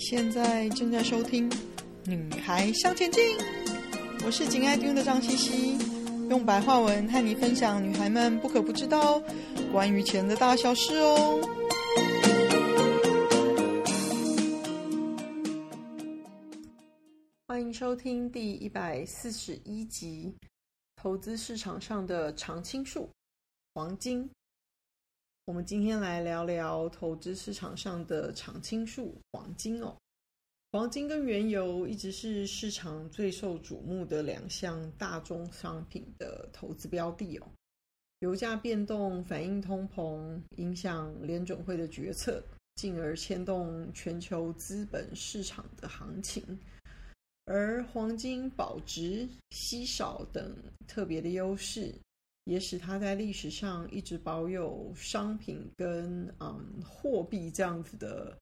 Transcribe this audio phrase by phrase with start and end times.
[0.00, 1.48] 现在正在收听
[2.06, 3.22] 《女孩向前进》，
[4.24, 5.78] 我是紧爱听的张茜茜，
[6.30, 9.22] 用白话文和你分享女孩们不可不知道
[9.70, 11.38] 关于钱的大小事哦。
[17.46, 20.34] 欢迎收听第一百四十一集
[20.96, 23.10] 《投资市场上的常青树——
[23.74, 24.24] 黄金》。
[25.50, 29.96] 我们今天来聊聊投资市场上的常青树——黄金哦。
[30.70, 37.48] 黄金跟原油一直是市场最受瞩目的两项大宗商品的投资标的哦。
[38.20, 42.40] 油价变动反映通膨，影响联准会的决策，
[42.76, 46.56] 进而牵动全球资本市场的行情。
[47.46, 51.92] 而黄金保值、稀少等特别的优势。
[52.44, 58.36] 也使它在历史上一直保有商品跟嗯货币这样子的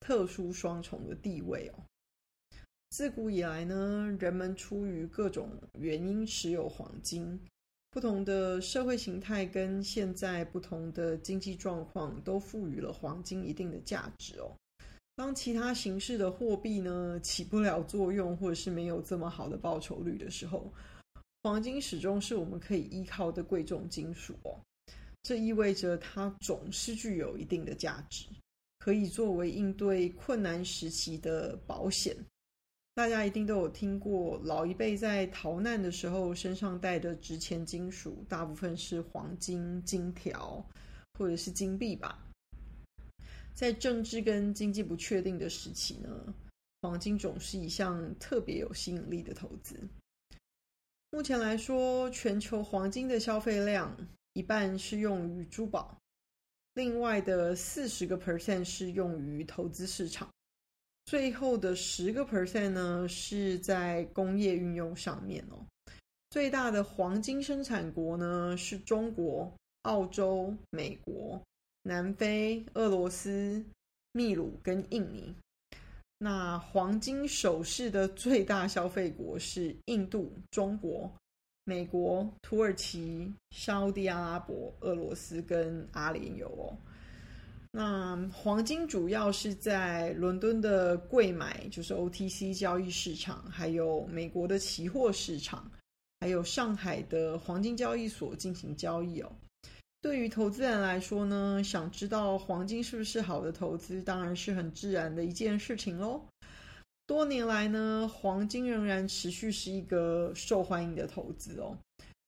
[0.00, 1.82] 特殊双重的地位哦。
[2.90, 7.40] 自古以来呢，人们出于各种原因持有黄金，
[7.90, 14.54] 不同的社会形态跟现在不同的经济状况都赋予了黄金一定的价值哦。
[15.16, 20.72] 当其他形式的货币呢起不了作用，或者是没有这么好的报酬率的时候，
[21.44, 24.58] 黄金始终是我们可以依靠的贵重金属哦，
[25.22, 28.24] 这意味着它总是具有一定的价值，
[28.78, 32.16] 可以作为应对困难时期的保险。
[32.94, 40.64] 大家一定都有听过，老一辈在逃难的时候身上带的值钱金属，大部分是黄金、金条
[41.18, 42.24] 或者是金币吧。
[43.52, 46.34] 在政治跟经济不确定的时期呢，
[46.80, 49.78] 黄金总是一项特别有吸引力的投资。
[51.14, 53.96] 目前来说，全球黄金的消费量
[54.32, 55.96] 一半是用于珠宝，
[56.74, 60.28] 另外的四十个 percent 是用于投资市场，
[61.06, 65.64] 最后的十个 percent 呢是在工业运用上面哦。
[66.30, 71.40] 最大的黄金生产国呢是中国、澳洲、美国、
[71.84, 73.64] 南非、俄罗斯、
[74.10, 75.32] 秘鲁跟印尼。
[76.24, 81.12] 那黄金首饰的最大消费国是印度、中国、
[81.64, 86.74] 美国、土耳其、沙地阿拉伯、俄罗斯跟阿联酋哦。
[87.70, 95.70] 那黄金主要是在伦敦的贵买，就是 OTC 交易市场，还有美国的期货市场，
[96.20, 99.30] 还有上海的黄金交易所进行交易哦。
[100.04, 106.20] 对于投资人来说呢，想知道黄金是不是好的投资，当然是很自然的一件事情喽。
[107.06, 111.74] 多年来呢，黄金仍然持续是一个受欢迎的投资哦。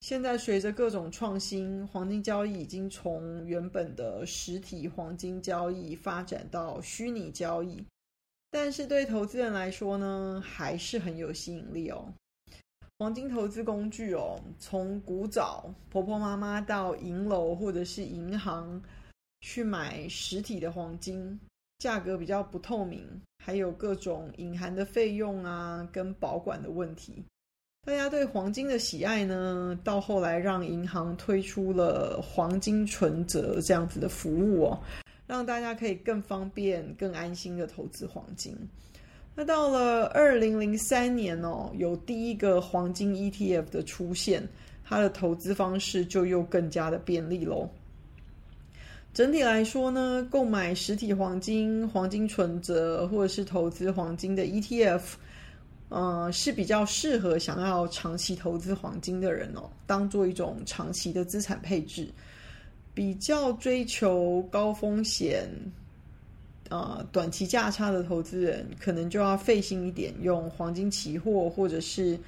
[0.01, 7.85] 现在随着各种创新，黄金交易已经从原本的实体黄金交易发展到虚拟交易，
[8.51, 12.11] 但是对投资人来说呢，还是很有吸引力哦。
[12.99, 18.83] 黄金投资工具哦，从古早婆婆妈妈到银楼或者是银行
[19.43, 21.39] 去买实体的黄金，
[21.79, 23.07] 价格比较不透明，
[23.45, 27.23] 还有各种隐含的费用啊，跟保管的问题。
[27.83, 34.81] 大家对黄金的喜爱呢，到后来让银行推出了黄金存折这样子的服务哦，
[35.27, 38.57] 让大家可以更方便、更安心的投资黄金。
[39.39, 44.43] 那到了二零零三年哦，有第一个黄金 ETF 的出现，
[44.83, 47.69] 它的投资方式就又更加的便利喽。
[49.13, 55.03] 整体来说呢，购买实体黄金、黄金存折或者是投资黄金的 ETF，
[55.91, 62.09] 呃，是比较适合想要长期投资黄金的人哦，当做一种长期的资产配置，
[62.95, 65.47] 比较追求高风险。
[66.69, 72.19] 呃，短期价差的投资人可能就要费心一点，用黄金期货或者是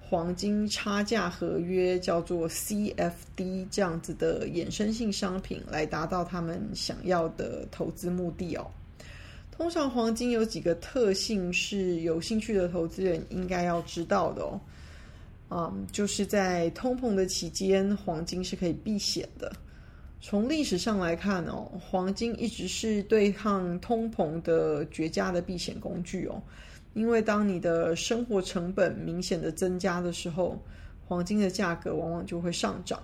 [0.00, 8.66] 黄金差价合约，叫做 CFD 这样子的衍生性商品，来达到他们想要的投资目的哦。
[9.50, 14.60] 通常黄金有几个特性是有兴趣的投资人应该要知道的哦。
[15.48, 19.50] 嗯，就是在通膨的期间，黄金是可以避险的。
[20.28, 26.42] 从历史上来看哦，黄金一直是对抗通膨的绝佳的避险工具哦。
[26.94, 30.60] 因为当你的生活成本明显的增加的时候，
[31.06, 33.00] 黄金的价格往往就会上涨。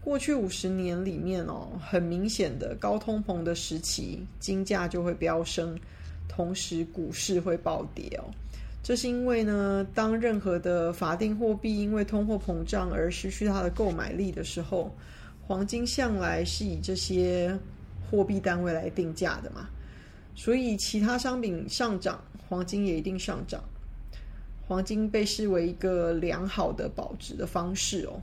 [0.00, 5.76] 过去五十年里面哦，很明显的高通膨的时期，金价就会飙升，
[6.28, 8.24] 同时股市会暴跌哦。
[8.84, 14.94] 这是因为呢，当任何的法定货币因为通货膨胀而失去它的购买力的时候，
[15.46, 17.56] 黄金向来是以这些
[18.10, 19.68] 货币单位来定价的嘛，
[20.34, 23.62] 所以其他商品上涨，黄金也一定上涨。
[24.66, 28.20] 黄金被视为一个良好的保值的方式哦。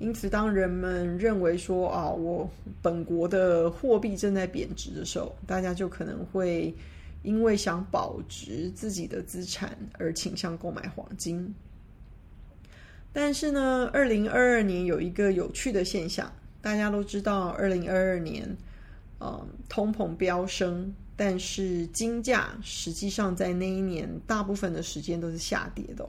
[0.00, 2.48] 因此，当人们认为说啊，我
[2.82, 6.74] 本国的货币正在贬值的时候，大家就可能会
[7.22, 11.54] 因为想保值自己的资产而倾向购买黄金。
[13.12, 18.56] 但是呢，二零二二年有一个有趣的现象，大家都知道，二零二二年，
[19.20, 26.06] 嗯，通膨飙升，但是金价实际上在那一年大部分的时间都是下跌的。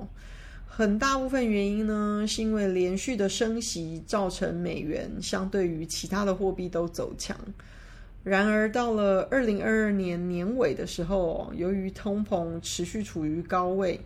[0.66, 7.38] 很大部分原因呢，是因为连续的升息造成美元相对于其他的货币都走强。
[8.24, 14.00] 然而到了二零二二年年尾的时候，由于通膨持续处于高位，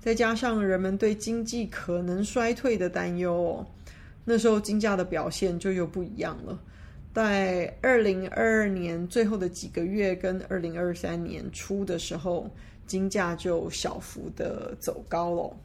[0.00, 3.64] 再加上人们对经济可能衰退的担忧，
[4.30, 6.60] 那时候金价的表现就又不一样了。
[7.14, 12.48] 在二零二二年最后的几个月跟二零二三年初的时候，
[12.86, 15.56] 金价就小幅的走高了。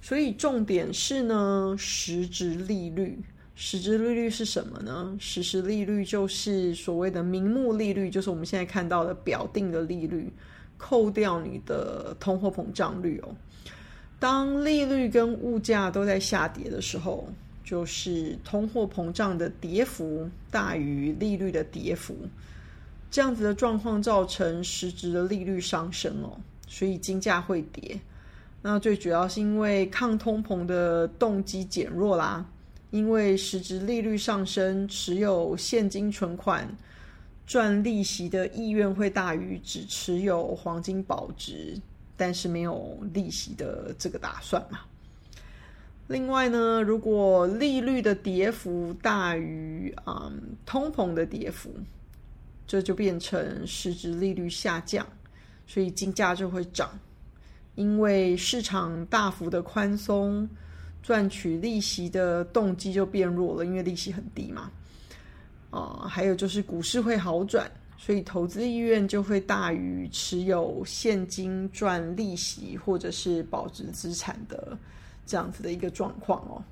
[0.00, 3.16] 所以重点是呢，实质利率。
[3.54, 5.16] 实质利率是什么呢？
[5.20, 10.30] 实质利率就是所谓的名目利率，就是我们现在看到的表定的利率，
[10.76, 13.34] 扣掉你的通货膨胀率哦。
[14.18, 17.28] 当利率跟物价都在下跌的时候，
[17.64, 22.16] 就是通货膨胀的跌幅大于利率的跌幅，
[23.10, 28.00] 这样子的状况造成实质的利率上升哦，所以金价会跌。
[28.62, 32.46] 那最主要是因为抗通膨的动机减弱啦，
[32.90, 36.68] 因为实质利率上升，持有现金存款
[37.46, 41.76] 赚利息的意愿会大于只持有黄金保值，
[42.16, 44.78] 但是没有利息的这个打算嘛。
[46.12, 51.74] 另外呢，如果利率的跌幅大于嗯通膨的跌幅，
[52.66, 55.06] 这就变成实质利率下降，
[55.66, 56.90] 所以金价就会涨。
[57.76, 60.46] 因为市场大幅的宽松，
[61.02, 64.70] 赚取利息的动机就变弱了，因为利息很低嘛。
[65.70, 74.76] 啊、还有就是股市会好转，所以投资意愿就会大于持有现金赚利息或者是保值资产的
[75.32, 76.62] 这样子的一个状况哦。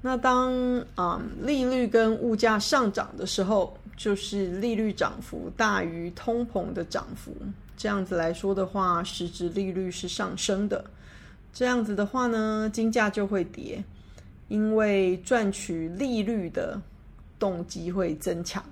[0.00, 7.36] 那当啊、利率跟物价上涨的时候，就是利率涨幅大于通膨的涨幅。
[7.76, 10.82] 这样子来说的话，实质利率是上升的。
[11.52, 13.84] 这样子的话呢，金价就会跌，
[14.48, 16.80] 因为赚取利率的
[17.38, 18.64] 动机会增强。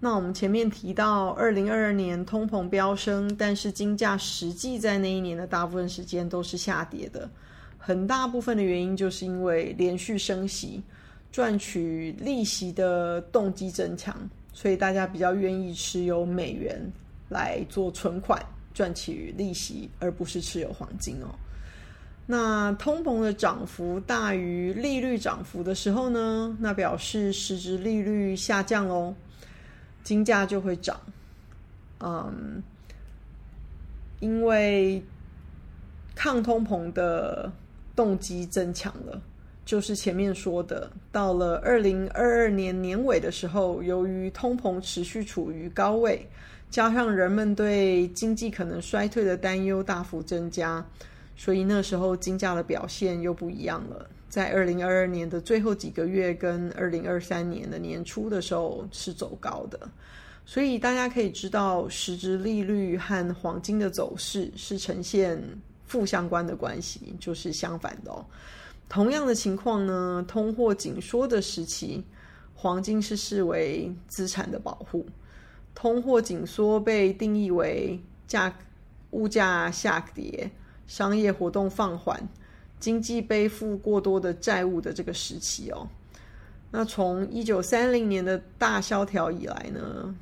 [0.00, 7.30] 那我们前面提到，二零二二年通膨飙升，但是金价实际在那一年的大部分时间都是下跌的。
[7.84, 10.80] 很大部分的原因就是因为连续升息，
[11.32, 14.16] 赚取利息的动机增强，
[14.52, 16.80] 所以大家比较愿意持有美元。
[17.28, 18.44] 来做存款
[18.74, 21.28] 赚取利息，而不是持有黄金哦。
[22.26, 29.14] 那通膨的涨幅大于利率涨幅的时候呢，那表示实质利率下降喽，
[30.04, 31.00] 金价就会涨。
[32.00, 32.62] 嗯，
[34.20, 35.02] 因为
[36.14, 37.50] 抗通膨的
[37.94, 39.20] 动机增强了，
[39.64, 46.26] 就是前面说的，到了二零二二年年尾的时候，由于通膨持续处于高位。
[46.70, 50.82] 加上人们对经济可能衰退的担忧大幅增加，
[51.36, 54.08] 所以那时候金价的表现又不一样了。
[54.30, 59.78] 在二零二二年的最后几个月跟二零二三年的年初的时候是走高的，
[60.46, 65.38] 所以大家可以知道，实质利率和黄金的走势是呈现
[65.92, 68.24] 负相关的关系，就是相反的哦。
[68.88, 72.02] 同样的情况呢，通货紧缩的时期，
[72.54, 75.04] 黄金是视为资产的保护。
[75.74, 78.50] 通货紧缩被定义为价
[79.10, 80.50] 物价下跌、
[80.86, 82.26] 商业活动放缓、
[82.80, 85.86] 经济背负过多的债务的这个时期哦。
[86.70, 90.14] 那从一九三零年的大萧条以来呢，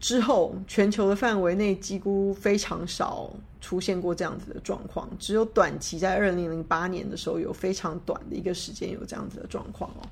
[0.00, 10.08] 之后全球的范围内几乎非常少出现过这样子的状况，只有短期在二零零八年的时候有非常短的一个时间有这样子的状况哦。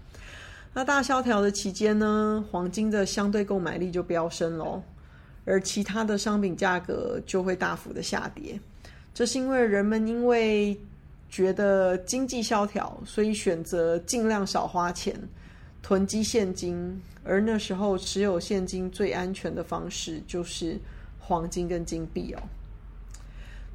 [0.74, 4.82] 那大萧条的期间呢，黄金的相对购买力就飙升喽，
[5.44, 8.58] 而其他的商品价格就会大幅的下跌。
[9.14, 10.78] 这是因为人们因为
[11.30, 15.16] 觉得经济萧条，所以选择尽量少花钱，
[15.86, 17.00] 囤积现金。
[17.22, 20.76] 而那时候持有现金最安全的方式就是
[21.18, 22.42] 黄金跟金币哦。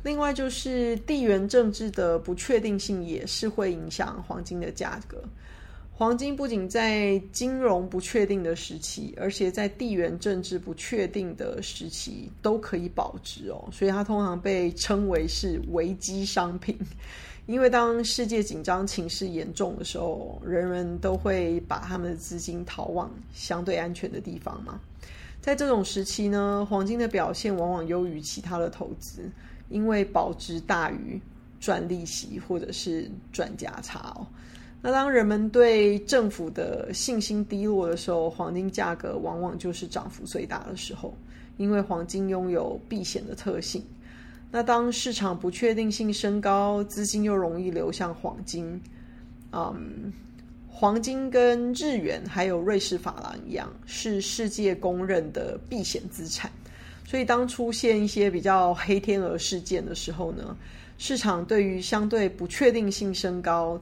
[0.04, 5.24] 另外就是地缘政治的不确定性也是会影响黄金的价格。
[5.94, 16.78] 黄金不仅在金融不确定的时期，而且在地缘政治不确定的时期都可以保值哦，所以它通常被称为是危机商品。
[17.52, 24.80] 因为当世界紧张情势严重的时候，人人都会把他们的资金逃往相对安全的地方嘛。
[25.42, 29.30] 在这种时期呢，黄金的表现往往优于其他的投资，
[29.68, 31.20] 因为保值大于
[31.60, 34.26] 赚利息或者是赚价差哦。
[34.82, 41.14] 那当人们对政府的信心低落的时候，黄金价格往往就是涨幅最大的时候，
[41.58, 43.84] 因为黄金拥有避险的特性。
[44.52, 48.80] 那当市场不确定性升高，资金又容易流向黄金。
[49.54, 50.12] 嗯，
[50.70, 56.52] 黄金跟日元还有瑞士法郎一样，是世界公认的避险资产。
[57.06, 60.56] 所以当出现一些比较黑天鹅事件的时候呢，
[60.98, 63.80] 市场对于相对不确定性升高。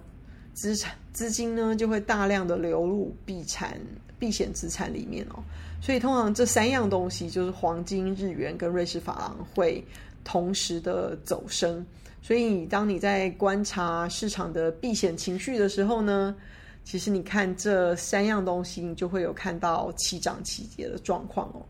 [0.54, 3.80] 资产资金呢，就会大量的流入避产
[4.18, 5.42] 避险资产里面哦，
[5.82, 9.82] 所以通常这三样东西就是黄金、日元跟瑞士法郎会
[10.30, 11.84] 同时的走升。
[12.22, 16.36] 所以当你在观察市场的避险情绪的时候呢，
[16.84, 21.66] 其实你看这三样东西，你就会有看到齐涨齐跌的状况哦。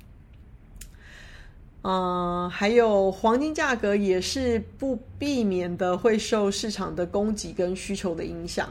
[1.84, 8.68] 嗯，还有黄金价格也是不避免的会受市场的供给跟需求的影响。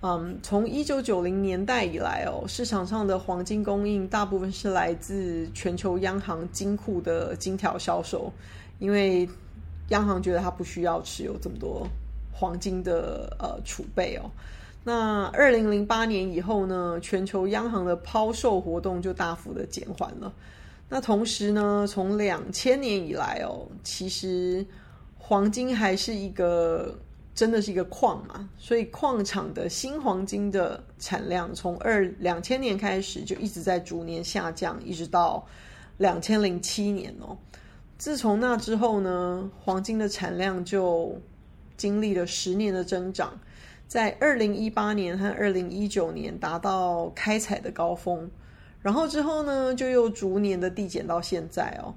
[0.00, 8.32] 嗯，从一九九零年代以来哦，市场上的黄金供应大部分是来自全球央行金库的金条销售，
[8.82, 9.28] 因为
[9.90, 11.86] 央行觉得它不需要持有这么多
[12.32, 14.28] 黄金的呃储备哦。
[14.82, 20.34] 那二零零八年以后呢，全球央行的抛售活动就大幅的减缓了。
[20.88, 24.66] 那同时呢，从两千年以来哦，其实
[25.16, 26.98] 黄金还是一个
[27.32, 35.46] 真的是一个矿嘛，所以矿场的新黄金的产量从二两千年开始就一直在逐年下降，一直到
[35.98, 37.36] 两千零七年哦。
[38.02, 41.16] 自从那之后呢，黄金的产量就
[41.76, 43.38] 经历了十年的增长，
[43.86, 48.28] 在二零一八年和二零一九年达到开采的高峰。
[48.80, 51.94] 然后之后呢，就又逐年的递减到现在哦。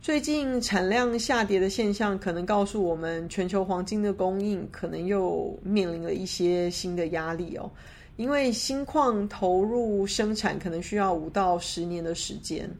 [0.00, 7.70] 最近产量下跌的现象，可能告诉我们，全球黄金的供应可能又面临了一些新的压力哦。
[8.16, 12.70] 因为新矿投入生产可能需要五到十年的时间。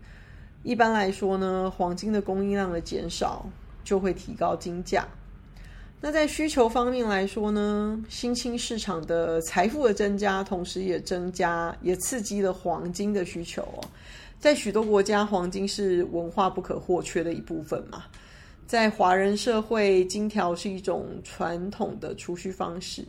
[0.62, 3.44] 一般来说呢，黄金的供应量的减少，
[3.82, 5.06] 就会提高金价。
[6.00, 13.84] 那在需求方面来说呢，新兴市场的财富的增加，同时也增加也刺激了黄金的需求哦。
[14.40, 18.04] 在许多国家，黄金是文化不可或缺的一部分嘛。
[18.66, 23.04] 在华人社会，金条是一种传统的储蓄方式，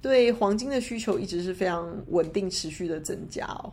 [0.00, 3.72] 对黄金的需求一直是非常稳定持续的增加哦。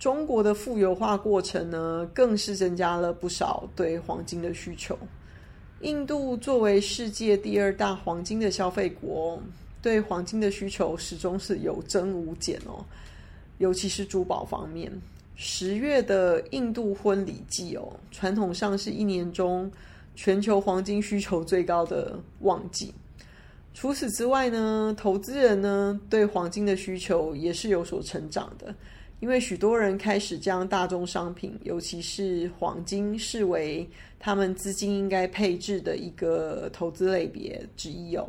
[0.00, 4.98] 中国的富油化过程呢，更是增加了不少对黄金的需求。
[5.82, 9.38] 印度作为世界第二大黄金的消费国，
[9.82, 12.82] 对黄金的需求始终是有增无减哦。
[13.58, 14.90] 尤其是珠宝方面，
[15.36, 19.70] 十月的印度婚礼季哦，传统上是一年中
[20.16, 22.94] 全球黄金需求最高的旺季。
[23.74, 28.74] 除此之外呢，投资人呢对黄金的需求也是有所成长的。
[29.20, 38.28] 因为许多人开始将大宗商品，尤其是黄金，视为他们资金应该配置的一个投资类别之一哦。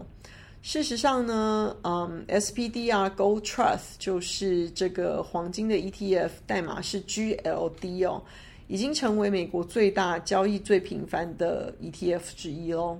[0.62, 8.21] 事实上呢，嗯，SPDR Gold Trust 就是这个黄金的 ETF，代码是 GLD 哦，
[8.67, 13.00] 已经成为美国最大、交易最频繁的 ETF 之一喽。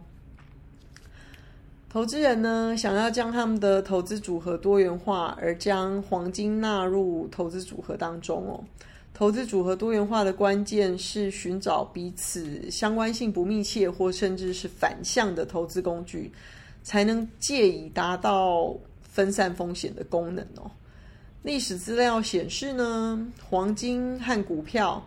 [1.92, 8.64] 投资人呢，想要将他们的投资组合多元化，而将黄金纳入投资组合当中哦。
[9.14, 16.32] 投资组合多元化的关键是寻找彼此相关性不密切或甚至是反向的投资工具，
[16.82, 20.72] 才能借以达到分散风险的功能哦。
[21.44, 25.06] 历史资料显示呢，黄金和股票，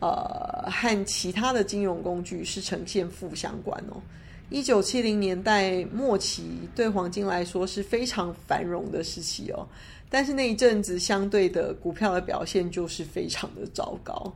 [0.00, 4.00] 呃，和其他的金融工具是呈现负相关哦。
[4.48, 9.66] 一九七零年代末期，对黄金来说是非常繁荣的时期哦。
[10.08, 14.32] 但是那一阵子，相对的股票的表现就是非常的糟糕。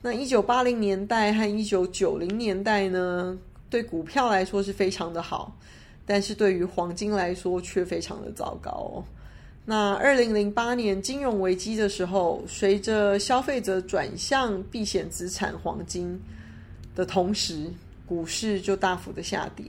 [0.00, 3.38] 那一九八零年代和一九九零年代呢，
[3.68, 5.54] 对股票来说是非常的好，
[6.06, 9.04] 但是对于黄金来说却非常的糟糕。
[9.66, 16.18] 那二零零八年金融危机的时候，随着消费者转向避险资产黄金
[16.96, 17.70] 的同时，
[18.10, 19.64] 股市就大幅的下跌，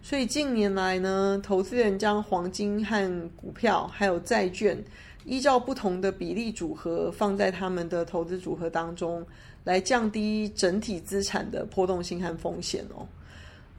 [0.00, 4.82] 所以近年来呢，投资人将黄金和股票还有债券
[5.26, 9.22] 依照不同的比例组合放在他们的投资组合当中，
[9.64, 13.06] 来降低整体资产的波动性和风险哦。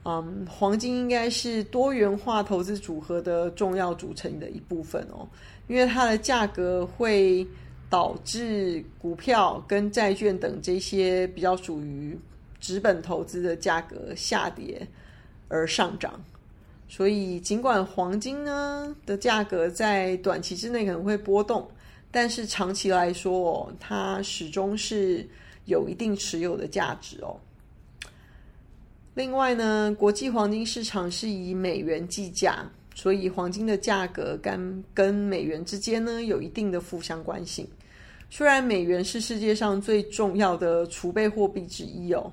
[0.04, 5.26] 嗯，黄金应该是多元化投资组合的重要组成的一部分哦，
[5.66, 7.44] 因为它的价格会
[7.90, 12.16] 导致股票跟债券等这些比较属于
[12.66, 14.84] 纸本投资的价格下跌
[15.46, 16.20] 而上涨。
[16.88, 21.64] 所以，尽管黄金呢的价格在短期之内可能会波动，
[22.10, 25.24] 但是长期来说，它始终是
[25.66, 27.38] 有一定持有的价值哦。
[29.14, 37.64] 另外呢，国际黄金市场是以美元计价，所以黄金的价格跟跟美元之间呢有一定的负相关性。
[38.28, 42.28] 虽然美元是世界上最重要的储备货币之一哦，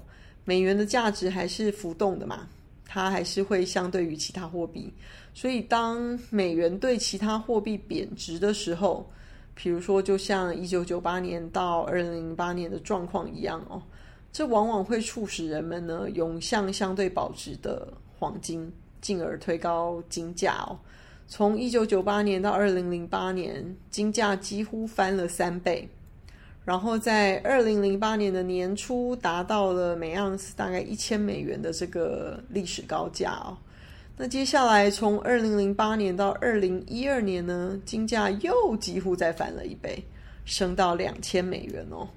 [0.45, 2.47] 美元的价值还是浮动的嘛，
[2.85, 4.91] 它还是会相对于其他货币。
[5.33, 9.09] 所以当美元对其他货币贬值的时候，
[9.55, 13.81] 比如说就像一九九八年到二零零八年的状况一样哦。
[14.31, 20.77] 这往往会促使人们呢涌向相对保值的黄金，进而推高金价哦。
[21.27, 25.87] 从一九九八年到二零零八年，金价几乎翻了三倍，
[26.65, 33.57] 然后在二零零八年的年初达到了每盎司大概一千美元的这个历史高价哦。
[34.15, 40.01] 那接下来从二零零八年到二零一二年呢，金价又几乎再翻了一倍，
[40.45, 42.07] 升到两千美元哦。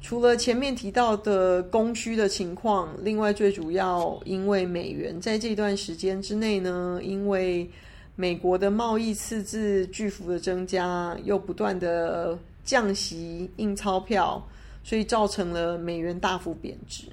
[0.00, 7.70] 除了前面提到的供需的情况，另外最主要，因为美元在这段时间之内呢，因为
[8.16, 14.44] 美国的贸易赤字巨幅的增加，又不断的降息印钞票，
[14.82, 17.04] 所以造成了美元大幅贬值。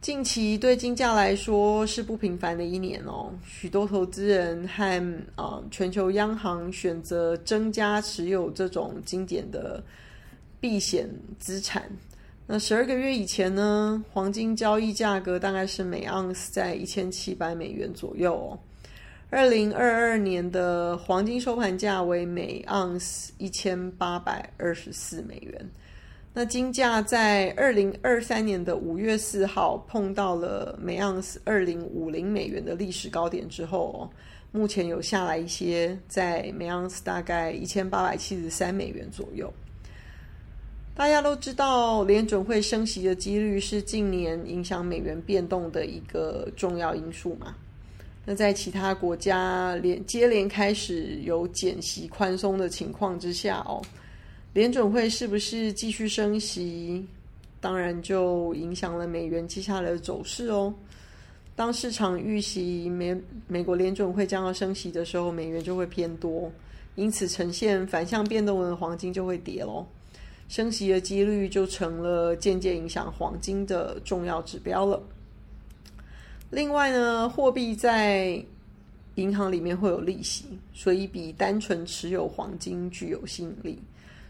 [0.00, 9.82] 近期对金价来说是不平凡的一年哦，许多投资人和啊、全球央行选择增加持有这种经典的。
[10.62, 11.90] 避险资产。
[12.46, 18.58] 那十二个月以前呢，黄金交易价格大概是每盎司在一千七百美元左右哦。
[19.32, 25.70] 二零二二年的黄金收盘价为每盎司一千八百二十四美元。
[26.34, 34.10] 那金价在二零二三年的五月四号碰到了每盎司二零五零美元的历史高点之后哦，
[34.50, 39.52] 目前有下来一些，在每盎司大概一千八百七十三美元左右。
[40.92, 47.54] 大家都知道，联准会升息的几率是近年影响美元变动的一个重要因素嘛。
[48.30, 53.82] 那在其他国家连接连开始有减息宽松的情况之下哦，
[54.52, 57.04] 联准会是不是继续升息，
[57.60, 60.72] 当然就影响了美元接下来的走势哦。
[61.56, 66.48] 当市场预期美美国联准会将要升息的时候，美元就会偏多，
[66.94, 69.84] 因此呈现反向变动的黄金就会跌喽。
[70.46, 75.02] 升息的几率就成了渐渐影响黄金的重要指标了。
[76.50, 78.44] 另外呢，货币在
[79.14, 83.78] 银行里面会有利息，所以比单纯持有黄金具有吸引力。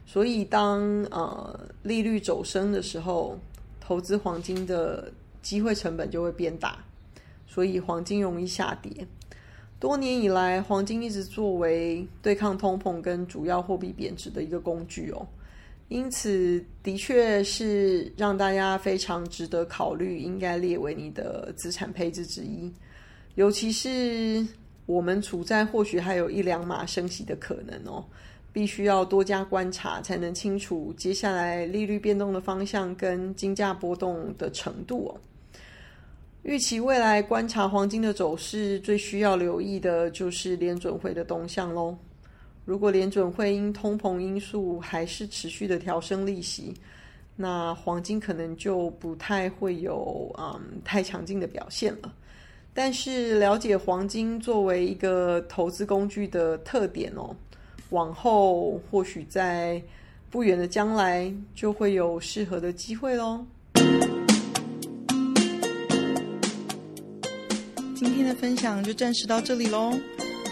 [0.04, 3.38] 所以当呃利率走升的时候，
[3.80, 6.78] 投资黄金的机会成本就会变大，
[7.46, 8.90] 所以黄金容易下跌。
[9.78, 15.26] 多年以来，黄金一直作为对抗通膨跟主要货币贬值的一个工具哦。
[15.90, 22.72] 因此，的确是让大家非常值得考虑，应该列为你的资产配置之一。
[23.34, 24.46] 尤其是
[24.86, 28.04] 我们处在或许还有一两码升息的可能哦，
[28.52, 35.20] 必须要多加观察，才能清楚接下来利率变动的方向跟金价波动的程度哦。
[36.44, 41.98] 预期未来观察黄金的走势，最需要留意的就是联准会的动向喽。
[42.64, 46.72] 如果联准会因通膨因素还是持续的调升利息，
[47.34, 52.14] 那黄金可能就不太会有嗯太强劲的表现了。
[52.72, 57.34] 但是了解黄金作为一个投资工具的特点哦，
[57.90, 59.82] 往后或许在
[60.30, 63.44] 不远的将来就会有适合的机会喽。
[67.96, 69.92] 今天的分享就暂时到这里喽。